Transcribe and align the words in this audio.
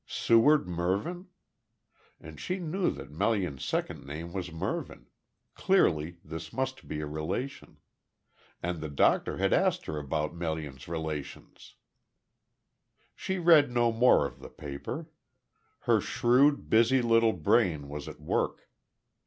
"Seward 0.07 0.67
Mervyn?" 0.67 1.27
And 2.19 2.39
she 2.39 2.57
knew 2.57 2.89
that 2.89 3.11
Melian's 3.11 3.63
second 3.63 4.03
name 4.03 4.33
was 4.33 4.51
Mervyn, 4.51 5.05
Clearly 5.53 6.17
this 6.25 6.51
must 6.51 6.87
be 6.87 7.01
a 7.01 7.05
relation. 7.05 7.77
And 8.63 8.81
the 8.81 8.89
doctor 8.89 9.37
had 9.37 9.53
asked 9.53 9.85
her 9.85 9.99
about 9.99 10.33
Melian's 10.33 10.87
relations. 10.87 11.75
She 13.15 13.37
read 13.37 13.69
no 13.69 13.91
more 13.91 14.25
of 14.25 14.39
the 14.39 14.49
paper. 14.49 15.11
Her 15.81 16.01
shrewd, 16.01 16.67
busy 16.67 17.03
little 17.03 17.33
brain 17.33 17.87
was 17.87 18.07
at 18.07 18.19
work. 18.19 18.71